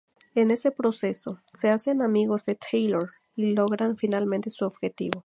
[0.33, 5.19] En ese proceso, se hacen amigos de Taylor y logran finalmente su objetivo.